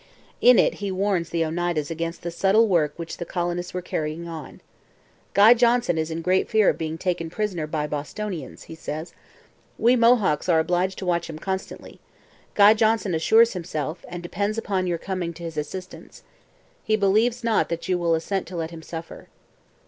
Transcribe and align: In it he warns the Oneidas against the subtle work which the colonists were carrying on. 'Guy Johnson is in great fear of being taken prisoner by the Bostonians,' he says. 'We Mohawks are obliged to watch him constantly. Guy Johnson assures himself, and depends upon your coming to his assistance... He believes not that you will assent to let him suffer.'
In 0.41 0.57
it 0.57 0.73
he 0.81 0.91
warns 0.91 1.29
the 1.29 1.43
Oneidas 1.45 1.91
against 1.91 2.23
the 2.23 2.31
subtle 2.31 2.67
work 2.67 2.91
which 2.97 3.17
the 3.17 3.23
colonists 3.23 3.71
were 3.71 3.83
carrying 3.83 4.27
on. 4.27 4.59
'Guy 5.35 5.53
Johnson 5.53 5.95
is 5.99 6.09
in 6.09 6.23
great 6.23 6.49
fear 6.49 6.69
of 6.69 6.77
being 6.79 6.97
taken 6.97 7.29
prisoner 7.29 7.67
by 7.67 7.85
the 7.85 7.91
Bostonians,' 7.91 8.63
he 8.63 8.73
says. 8.73 9.13
'We 9.77 9.97
Mohawks 9.97 10.49
are 10.49 10.59
obliged 10.59 10.97
to 10.97 11.05
watch 11.05 11.29
him 11.29 11.37
constantly. 11.37 11.99
Guy 12.55 12.73
Johnson 12.73 13.13
assures 13.13 13.53
himself, 13.53 14.03
and 14.07 14.23
depends 14.23 14.57
upon 14.57 14.87
your 14.87 14.97
coming 14.97 15.33
to 15.33 15.43
his 15.43 15.55
assistance... 15.55 16.23
He 16.83 16.95
believes 16.95 17.43
not 17.43 17.69
that 17.69 17.87
you 17.87 17.99
will 17.99 18.15
assent 18.15 18.47
to 18.47 18.55
let 18.55 18.71
him 18.71 18.81
suffer.' 18.81 19.27